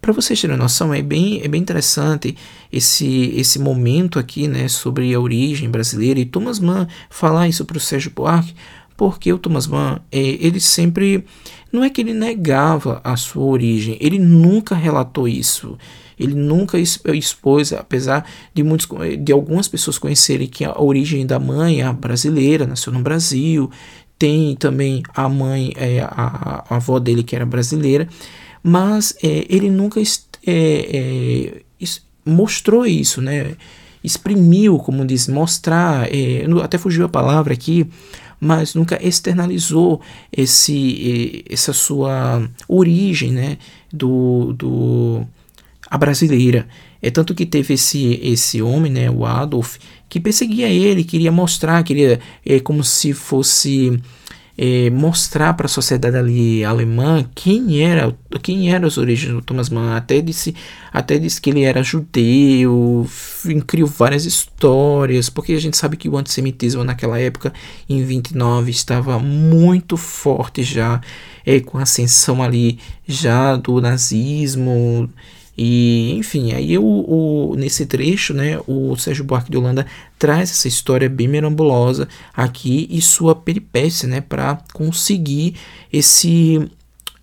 [0.00, 2.34] para vocês terem noção, é bem, é bem interessante
[2.72, 7.76] esse, esse momento aqui né, sobre a origem brasileira e Thomas Mann falar isso para
[7.76, 8.54] o Sérgio Buarque,
[8.96, 11.24] porque o Thomas Mann, é, ele sempre,
[11.72, 15.78] não é que ele negava a sua origem, ele nunca relatou isso,
[16.18, 21.82] ele nunca expôs, apesar de muitos, de algumas pessoas conhecerem que a origem da mãe
[21.82, 23.70] é brasileira, nasceu no Brasil,
[24.18, 28.06] tem também a mãe, é, a, a avó dele que era brasileira,
[28.62, 29.98] mas é, ele nunca
[30.46, 31.62] é,
[32.24, 33.56] mostrou isso, né?
[34.04, 36.08] Exprimiu, como diz, mostrar,
[36.62, 37.86] até fugiu a palavra aqui,
[38.40, 40.00] mas nunca externalizou
[40.32, 43.58] esse, essa sua origem, né,
[43.92, 45.26] do, do
[45.90, 46.66] a brasileira.
[47.02, 49.76] É tanto que teve esse, esse homem, né, o Adolf,
[50.08, 54.00] que perseguia ele, queria mostrar, queria é, como se fosse
[54.62, 59.70] é, mostrar para a sociedade ali alemã quem era quem eram as origens do Thomas
[59.70, 59.96] Mann.
[59.96, 60.54] Até disse
[60.92, 63.08] até disse que ele era judeu
[63.66, 67.54] criou várias histórias porque a gente sabe que o antissemitismo naquela época
[67.88, 71.00] em 29 estava muito forte já
[71.46, 75.08] é, com a ascensão ali já do nazismo
[75.62, 79.84] e, enfim, aí o, o, nesse trecho, né, o Sérgio Buarque de Holanda
[80.18, 85.56] traz essa história bem merambulosa aqui e sua peripécia, né, para conseguir
[85.92, 86.66] esse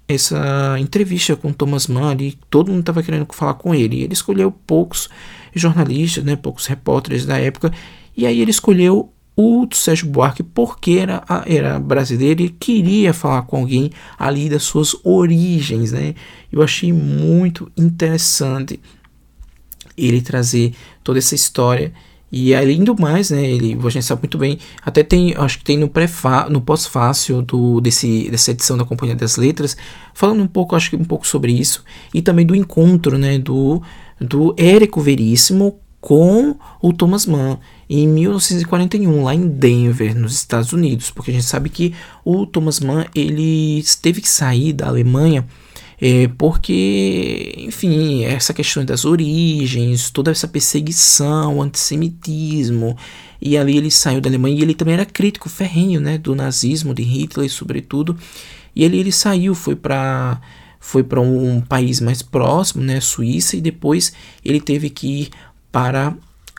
[0.08, 3.98] essa entrevista com Thomas Mann, ali, todo mundo estava querendo falar com ele.
[3.98, 5.10] E ele escolheu poucos
[5.56, 7.74] jornalistas, né, poucos repórteres da época,
[8.16, 13.58] e aí ele escolheu o Sérgio Buarque, porque era, era brasileiro e queria falar com
[13.58, 16.16] alguém ali das suas origens, né?
[16.52, 18.80] Eu achei muito interessante
[19.96, 20.74] ele trazer
[21.04, 21.94] toda essa história.
[22.32, 25.64] E além do mais, né, ele, a gente sabe muito bem, até tem, acho que
[25.64, 25.90] tem no,
[26.50, 29.78] no pós-fácil do, desse, dessa edição da Companhia das Letras,
[30.16, 33.82] falando um pouco, acho que um pouco sobre isso, e também do encontro, né, do,
[34.20, 37.60] do Érico Veríssimo com o Thomas Mann
[37.90, 42.80] em 1941 lá em Denver, nos Estados Unidos, porque a gente sabe que o Thomas
[42.80, 45.46] Mann ele teve que sair da Alemanha
[46.00, 52.96] é, porque, enfim, essa questão das origens, toda essa perseguição, antissemitismo,
[53.42, 56.94] e ali ele saiu da Alemanha e ele também era crítico ferrenho, né, do nazismo,
[56.94, 58.16] de Hitler, sobretudo,
[58.76, 60.40] e ali ele saiu, foi para
[60.80, 64.14] foi para um país mais próximo, né, Suíça, e depois
[64.46, 65.30] ele teve que ir
[65.72, 66.16] para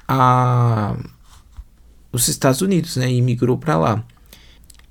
[0.06, 0.96] a,
[2.12, 4.04] os Estados Unidos, né, e migrou para lá.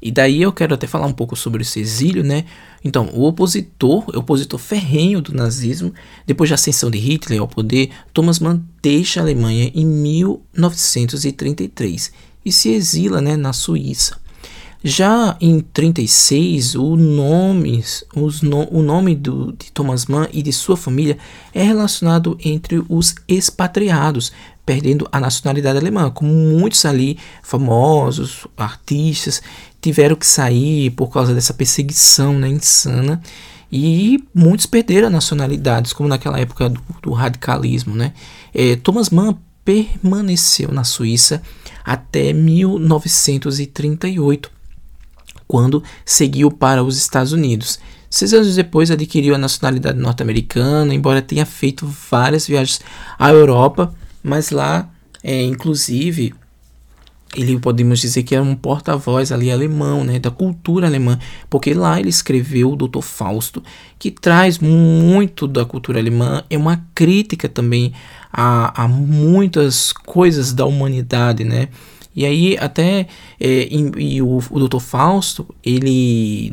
[0.01, 2.45] E daí eu quero até falar um pouco sobre esse exílio, né?
[2.83, 5.91] Então, o opositor, o opositor ferrenho do nazismo,
[6.25, 12.11] depois da ascensão de Hitler ao poder, Thomas Mann deixa a Alemanha em 1933
[12.45, 14.19] e se exila né, na Suíça.
[14.83, 17.83] Já em 36, o nome,
[18.43, 21.17] no, o nome do, de Thomas Mann e de sua família
[21.53, 24.31] é relacionado entre os expatriados,
[24.67, 29.41] perdendo a nacionalidade alemã, como muitos ali famosos, artistas,
[29.81, 33.21] tiveram que sair por causa dessa perseguição né, insana
[33.71, 37.95] e muitos perderam nacionalidades, como naquela época do, do radicalismo.
[37.95, 38.11] Né?
[38.53, 41.41] É, Thomas Mann permaneceu na Suíça
[41.85, 44.51] até 1938,
[45.47, 47.79] quando seguiu para os Estados Unidos.
[48.09, 52.81] Seis anos depois adquiriu a nacionalidade norte-americana, embora tenha feito várias viagens
[53.17, 53.95] à Europa,
[54.27, 54.89] mas lá,
[55.23, 56.35] é, inclusive,
[57.35, 61.17] ele podemos dizer que era um porta-voz ali alemão, né, da cultura alemã,
[61.49, 63.01] porque lá ele escreveu o Dr.
[63.01, 63.63] Fausto,
[63.97, 67.93] que traz muito da cultura alemã, é uma crítica também
[68.31, 71.69] a, a muitas coisas da humanidade, né,
[72.13, 73.07] e aí até
[73.39, 74.79] é, e o, o Dr.
[74.79, 76.51] Fausto ele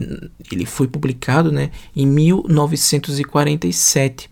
[0.53, 4.29] ele foi publicado né, em 1947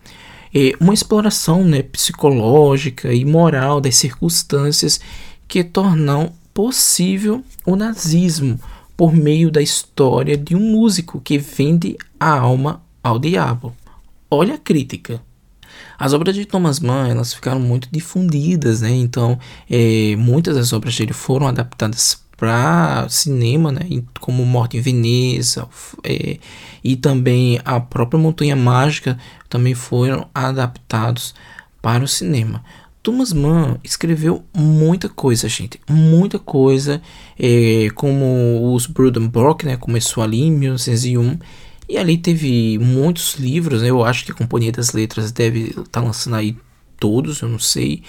[0.53, 4.99] é uma exploração né, psicológica e moral das circunstâncias
[5.47, 8.59] que tornam possível o nazismo
[8.95, 13.75] por meio da história de um músico que vende a alma ao diabo.
[14.29, 15.21] Olha a crítica.
[15.97, 18.91] As obras de Thomas Mann elas ficaram muito difundidas, né?
[18.91, 19.39] Então,
[19.69, 24.03] é, muitas das obras dele foram adaptadas para cinema, né?
[24.19, 25.65] Como Morte em Veneza
[26.03, 26.37] é,
[26.83, 29.17] e também a própria Montanha Mágica
[29.47, 31.33] também foram adaptados
[31.81, 32.61] para o cinema.
[33.01, 37.01] Thomas Mann escreveu muita coisa, gente, muita coisa,
[37.39, 39.77] é, como os Brudenbrock, né?
[39.77, 41.39] Começou ali em 1901
[41.87, 43.89] e ali teve muitos livros, né?
[43.89, 46.57] Eu acho que a Companhia das Letras deve estar tá lançando aí
[46.99, 48.03] todos, eu não sei.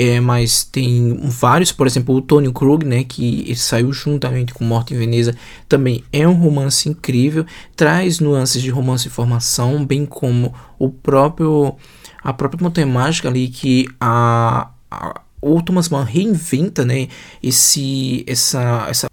[0.00, 4.64] É, mas tem vários, por exemplo, o Tony Krug, né, que ele saiu juntamente com
[4.64, 5.34] Morte em Veneza,
[5.68, 7.44] também é um romance incrível,
[7.74, 11.74] traz nuances de romance e formação, bem como o próprio
[12.22, 17.08] a própria montanha mágica ali que a, a o Thomas Mann reinventa, né,
[17.42, 19.07] esse essa essa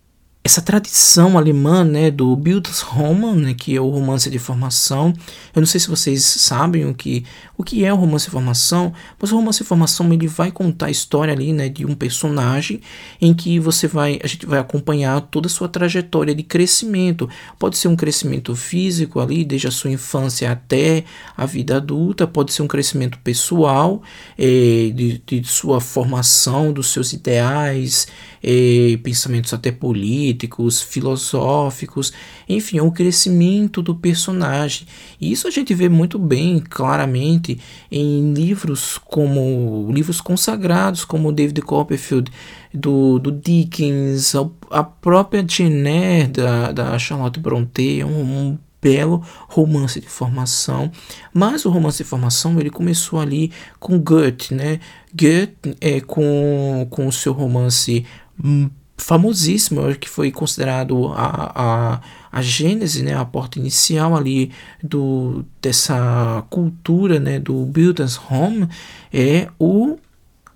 [0.46, 5.12] essa tradição alemã, né, do Bildungsroman, né, que é o romance de formação.
[5.56, 7.26] Eu não sei se vocês sabem o que,
[7.58, 10.86] o que é o romance de formação, mas o romance de formação ele vai contar
[10.86, 12.80] a história ali, né, de um personagem
[13.20, 17.28] em que você vai, a gente vai acompanhar toda a sua trajetória de crescimento.
[17.58, 22.54] Pode ser um crescimento físico ali, desde a sua infância até a vida adulta, pode
[22.54, 24.04] ser um crescimento pessoal,
[24.38, 28.08] é, de, de sua formação, dos seus ideais,
[28.43, 32.13] é, pensamentos até políticos políticos, filosóficos,
[32.47, 34.88] enfim, o crescimento do personagem.
[35.19, 37.59] E isso a gente vê muito bem, claramente,
[37.91, 42.31] em livros como livros consagrados, como David Copperfield,
[42.73, 44.33] do, do Dickens,
[44.69, 50.91] a, própria Jane Eyre, da, da Charlotte Brontë, é um, um belo romance de formação,
[51.33, 54.79] mas o romance de formação ele começou ali com Goethe, né?
[55.11, 58.05] Goethe é com, com o seu romance
[58.43, 65.46] hum, famosíssimo, que foi considerado a, a, a gênese, né, a porta inicial ali do,
[65.62, 68.70] dessa cultura né, do Bildungsroman,
[69.14, 69.98] é o,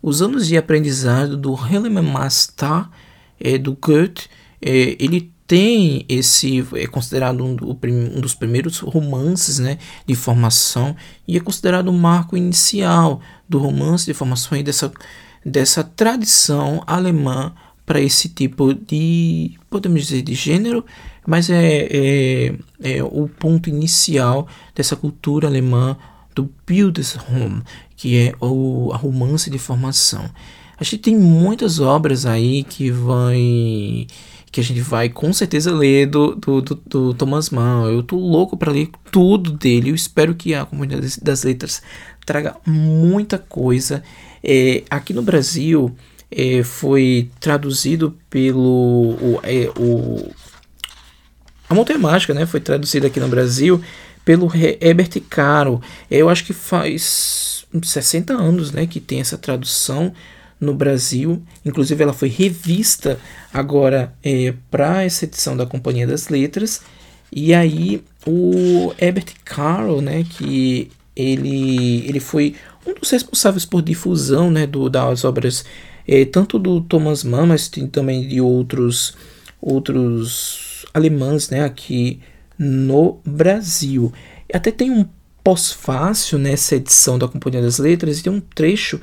[0.02, 2.86] os anos de aprendizado do Hellemann Master,
[3.40, 4.30] é, do Goethe,
[4.62, 10.96] é, ele tem esse é considerado um, do, um, dos primeiros romances né, de formação
[11.28, 14.92] e é considerado o um marco inicial do romance de formação e dessa,
[15.44, 17.52] dessa tradição alemã
[17.90, 20.86] para esse tipo de, podemos dizer, de gênero,
[21.26, 25.98] mas é, é, é o ponto inicial dessa cultura alemã
[26.36, 27.64] do Bildungsroman,
[27.96, 30.30] que é o a romance de formação.
[30.80, 34.06] A gente tem muitas obras aí que vai
[34.52, 37.88] que a gente vai com certeza ler do, do, do, do Thomas Mann.
[37.88, 39.90] Eu tô louco para ler tudo dele.
[39.90, 41.82] Eu espero que a comunidade das letras
[42.24, 44.04] traga muita coisa.
[44.44, 45.96] É, aqui no Brasil,
[46.32, 50.32] é, foi traduzido pelo o, é, o
[51.70, 52.46] a Montanha Mágica, né?
[52.46, 53.82] Foi traduzida aqui no Brasil
[54.26, 55.82] pelo Herbert Caro.
[56.10, 60.12] Eu acho que faz 60 anos, né, que tem essa tradução
[60.60, 61.42] no Brasil.
[61.64, 63.20] Inclusive, ela foi revista
[63.54, 66.82] agora é, para essa edição da Companhia das Letras.
[67.32, 72.56] E aí, o Herbert Caro, né, que ele, ele foi
[72.86, 75.64] um dos responsáveis por difusão né, do, das obras
[76.12, 79.16] é, tanto do Thomas Mann, mas tem também de outros
[79.62, 82.20] outros os alemães né, aqui
[82.58, 84.12] no Brasil.
[84.52, 85.06] Até tem um
[85.44, 89.00] pós-fácil nessa edição da Companhia das Letras e tem um trecho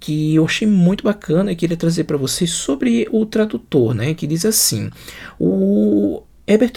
[0.00, 4.14] que eu achei muito bacana e queria trazer para vocês sobre o tradutor, né?
[4.14, 4.90] Que diz assim:
[5.38, 6.72] o Herbert,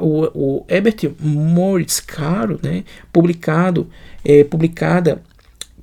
[0.00, 2.84] o, o Herbert Moritz Caro, né?
[3.12, 3.90] Publicado,
[4.24, 5.22] é, publicada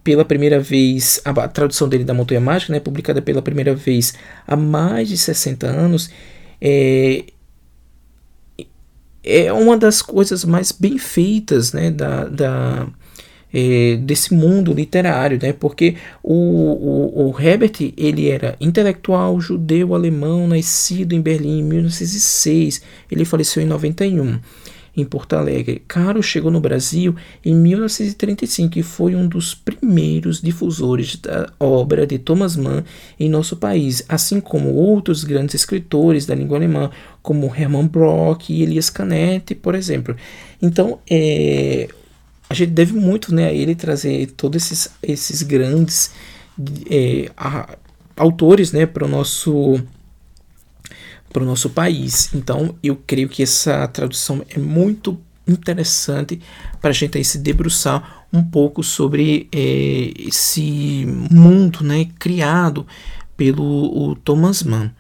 [0.04, 2.80] pela primeira vez, a, a, tradução dele da Montanha Mágica, né?
[2.80, 4.14] Publicada pela primeira vez
[4.46, 6.10] há mais de 60 anos,
[6.62, 7.24] é,
[9.24, 11.90] é uma das coisas mais bem feitas, né?
[11.90, 12.88] Da, da
[13.54, 15.54] é, desse mundo literário, né?
[15.54, 22.82] Porque o, o, o, Herbert ele era intelectual judeu alemão, nascido em Berlim em 1906.
[23.12, 24.40] Ele faleceu em 91
[24.96, 25.82] em Porto Alegre.
[25.88, 32.20] Caro chegou no Brasil em 1935 e foi um dos primeiros difusores da obra de
[32.20, 32.84] Thomas Mann
[33.20, 36.92] em nosso país, assim como outros grandes escritores da língua alemã,
[37.22, 40.16] como Hermann Brock e Elias Canetti, por exemplo.
[40.62, 41.90] Então, é,
[42.50, 46.12] a gente deve muito né, a ele trazer todos esses, esses grandes
[46.90, 47.76] é, a,
[48.16, 49.82] autores né, para o nosso
[51.34, 52.30] para o nosso país.
[52.34, 56.40] Então, eu creio que essa tradução é muito interessante
[56.80, 62.88] para a gente aí se debruçar um pouco sobre é, esse mundo né, criado
[63.36, 64.92] pelo Thomas Mann.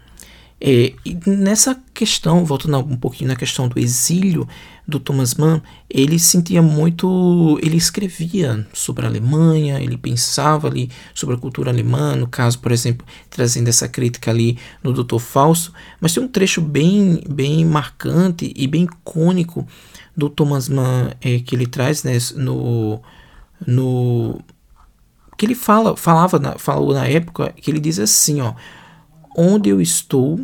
[0.65, 4.47] É, e nessa questão, voltando um pouquinho na questão do exílio
[4.87, 11.35] do Thomas Mann, ele sentia muito, ele escrevia sobre a Alemanha, ele pensava ali sobre
[11.35, 16.13] a cultura alemã, no caso, por exemplo, trazendo essa crítica ali no Doutor Fausto, mas
[16.13, 19.67] tem um trecho bem, bem marcante e bem icônico
[20.15, 23.01] do Thomas Mann é, que ele traz né, no,
[23.67, 24.39] no
[25.37, 28.53] que ele fala, falava na, falou na época que ele diz assim, ó,
[29.35, 30.39] onde eu estou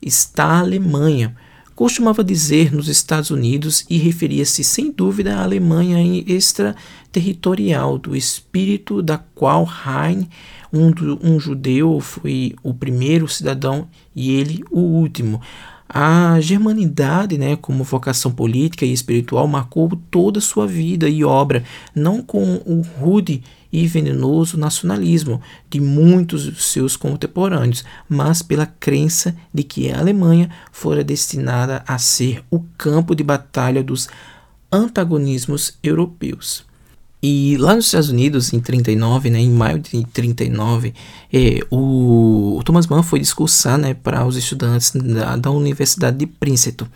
[0.00, 1.34] está a Alemanha.
[1.74, 9.16] Costumava dizer nos Estados Unidos e referia-se sem dúvida à Alemanha extraterritorial, do espírito da
[9.16, 10.28] qual Hein,
[10.72, 10.92] um,
[11.22, 15.40] um judeu, foi o primeiro cidadão e ele o último.
[15.88, 21.62] A germanidade, né, como vocação política e espiritual, marcou toda a sua vida e obra,
[21.94, 23.42] não com o rude
[23.72, 30.50] e venenoso nacionalismo de muitos de seus contemporâneos, mas pela crença de que a Alemanha
[30.72, 34.08] fora destinada a ser o campo de batalha dos
[34.72, 36.66] antagonismos europeus.
[37.20, 40.94] E lá nos Estados Unidos, em 39, né, em maio de 39,
[41.32, 46.26] é, o, o, Thomas Mann foi discursar né, para os estudantes da, da Universidade de
[46.26, 46.86] Princeton.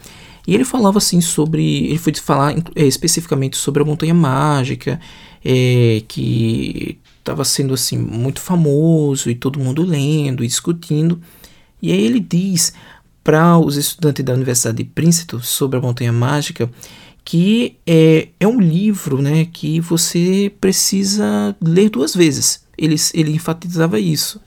[0.46, 1.86] E ele falava assim sobre.
[1.86, 5.00] Ele foi falar é, especificamente sobre a Montanha Mágica,
[5.45, 11.20] é, que estava sendo assim muito famoso e todo mundo lendo e discutindo.
[11.80, 12.72] E aí ele diz
[13.22, 16.70] para os estudantes da Universidade de Princeton sobre a Montanha Mágica
[17.24, 22.64] que é, é um livro né, que você precisa ler duas vezes.
[22.76, 24.40] Ele, ele enfatizava isso.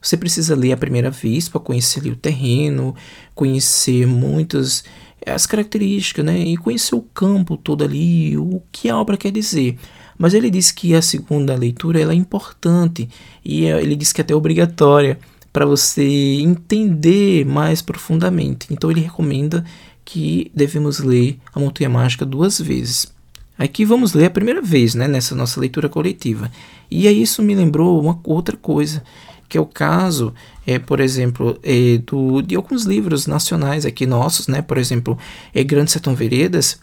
[0.00, 2.94] Você precisa ler a primeira vez para conhecer o terreno,
[3.34, 4.84] conhecer muitas
[5.26, 9.78] as características, né, e conhecer o campo todo ali, o que a obra quer dizer.
[10.18, 13.08] Mas ele diz que a segunda leitura ela é importante
[13.44, 15.18] e é, ele diz que é até obrigatória
[15.52, 16.04] para você
[16.40, 18.66] entender mais profundamente.
[18.70, 19.64] Então ele recomenda
[20.04, 23.12] que devemos ler a Montanha Mágica duas vezes.
[23.58, 26.50] Aqui vamos ler a primeira vez, né, nessa nossa leitura coletiva.
[26.90, 29.02] E aí isso me lembrou uma outra coisa,
[29.50, 30.32] que é o caso,
[30.64, 35.18] é, por exemplo, é, do, de alguns livros nacionais aqui nossos, né, por exemplo,
[35.52, 36.80] é Grande Sertão Veredas,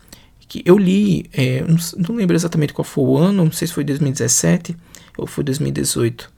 [0.50, 1.78] que eu li, é, não,
[2.10, 4.76] não lembro exatamente qual foi o ano, não sei se foi 2017
[5.18, 6.30] ou foi 2018.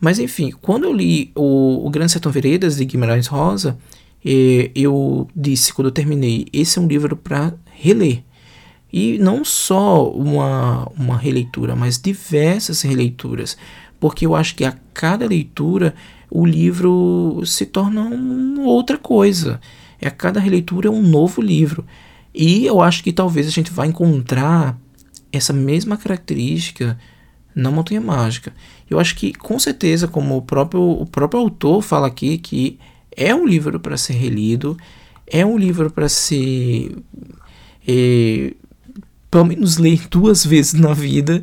[0.00, 3.78] Mas enfim, quando eu li o, o Grande Sertão Veredas de Guimarães Rosa,
[4.24, 8.24] é, eu disse quando eu terminei, esse é um livro para reler.
[8.92, 13.56] E não só uma, uma releitura, mas diversas releituras,
[14.00, 15.94] porque eu acho que a cada leitura
[16.30, 19.60] o livro se torna uma outra coisa.
[20.00, 21.84] É a cada releitura é um novo livro.
[22.34, 24.78] E eu acho que talvez a gente vai encontrar
[25.32, 26.98] essa mesma característica
[27.54, 28.52] na Montanha Mágica.
[28.88, 32.78] Eu acho que com certeza, como o próprio, o próprio autor fala aqui, que
[33.16, 34.76] é um livro para ser relido,
[35.26, 36.96] é um livro para ser.
[37.86, 38.54] É,
[39.30, 41.42] pelo menos ler duas vezes na vida.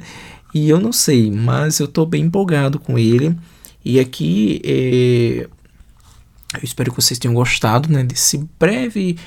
[0.55, 3.37] E eu não sei, mas eu estou bem empolgado com ele.
[3.83, 5.49] E aqui é,
[6.53, 9.17] eu espero que vocês tenham gostado né, desse breve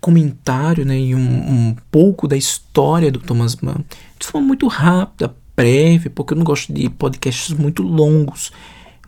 [0.00, 3.84] comentário né, e um, um pouco da história do Thomas Mann
[4.18, 8.50] de forma muito rápida, breve, porque eu não gosto de podcasts muito longos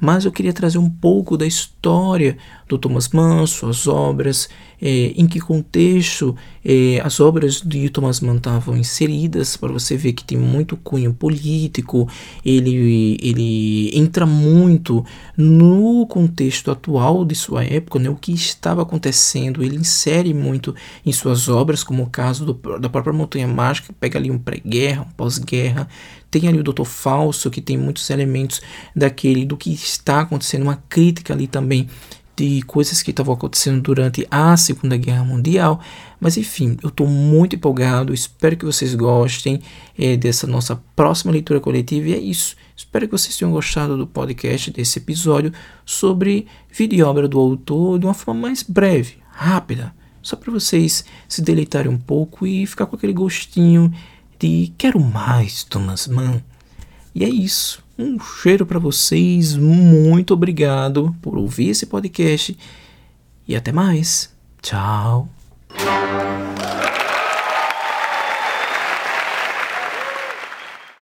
[0.03, 2.37] mas eu queria trazer um pouco da história
[2.69, 4.49] do Thomas Mann, suas obras,
[4.81, 6.35] é, em que contexto
[6.65, 11.15] é, as obras de Thomas Mann estavam inseridas, para você ver que tem muito cunho
[11.15, 12.09] político,
[12.45, 15.05] ele, ele entra muito
[15.37, 20.75] no contexto atual de sua época, né, o que estava acontecendo, ele insere muito
[21.07, 24.39] em suas obras, como o caso do, da própria Montanha Mágica, que pega ali um
[24.39, 25.87] pré-guerra, um pós-guerra,
[26.33, 28.63] tem ali o Doutor Falso, que tem muitos elementos
[28.97, 31.87] daquele do que está acontecendo, uma crítica ali também
[32.35, 35.79] de coisas que estavam acontecendo durante a Segunda Guerra Mundial.
[36.19, 39.61] Mas enfim, eu estou muito empolgado, espero que vocês gostem
[39.99, 42.09] é, dessa nossa próxima leitura coletiva.
[42.09, 42.57] E é isso.
[42.75, 45.53] Espero que vocês tenham gostado do podcast, desse episódio
[45.85, 51.05] sobre vida e obra do autor de uma forma mais breve, rápida, só para vocês
[51.29, 53.93] se deleitarem um pouco e ficar com aquele gostinho
[54.43, 56.43] de quero mais, Thomas Mann.
[57.15, 57.81] E é isso.
[57.97, 59.57] Um cheiro para vocês.
[59.57, 62.59] Muito obrigado por ouvir esse podcast
[63.47, 64.35] e até mais.
[64.61, 65.29] Tchau.